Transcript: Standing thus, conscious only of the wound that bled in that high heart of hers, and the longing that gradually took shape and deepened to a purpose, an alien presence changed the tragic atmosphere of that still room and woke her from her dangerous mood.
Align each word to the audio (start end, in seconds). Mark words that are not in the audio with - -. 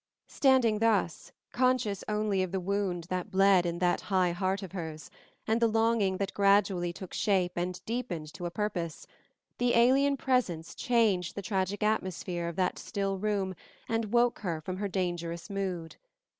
Standing 0.29 0.79
thus, 0.79 1.31
conscious 1.51 2.03
only 2.07 2.41
of 2.41 2.51
the 2.51 2.59
wound 2.59 3.03
that 3.11 3.29
bled 3.29 3.67
in 3.67 3.77
that 3.77 4.01
high 4.01 4.31
heart 4.31 4.63
of 4.63 4.71
hers, 4.71 5.11
and 5.45 5.61
the 5.61 5.67
longing 5.67 6.17
that 6.17 6.33
gradually 6.33 6.91
took 6.91 7.13
shape 7.13 7.51
and 7.55 7.85
deepened 7.85 8.33
to 8.33 8.47
a 8.47 8.49
purpose, 8.49 9.05
an 9.59 9.67
alien 9.67 10.17
presence 10.17 10.73
changed 10.73 11.35
the 11.35 11.43
tragic 11.43 11.83
atmosphere 11.83 12.47
of 12.47 12.55
that 12.55 12.79
still 12.79 13.19
room 13.19 13.53
and 13.87 14.05
woke 14.05 14.39
her 14.39 14.59
from 14.59 14.77
her 14.77 14.87
dangerous 14.87 15.51
mood. 15.51 15.97